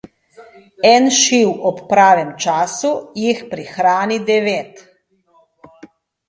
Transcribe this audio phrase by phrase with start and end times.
[0.91, 4.83] En šiv ob pravem času, jih prihrani devet.